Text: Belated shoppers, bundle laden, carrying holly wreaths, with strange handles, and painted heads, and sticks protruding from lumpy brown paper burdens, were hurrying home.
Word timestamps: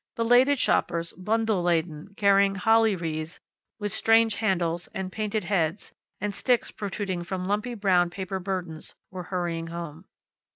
Belated 0.15 0.57
shoppers, 0.57 1.13
bundle 1.13 1.61
laden, 1.61 2.15
carrying 2.17 2.55
holly 2.55 2.95
wreaths, 2.95 3.39
with 3.77 3.93
strange 3.93 4.33
handles, 4.37 4.89
and 4.95 5.11
painted 5.11 5.43
heads, 5.43 5.93
and 6.19 6.33
sticks 6.33 6.71
protruding 6.71 7.23
from 7.23 7.45
lumpy 7.45 7.75
brown 7.75 8.09
paper 8.09 8.39
burdens, 8.39 8.95
were 9.11 9.21
hurrying 9.25 9.67
home. 9.67 10.05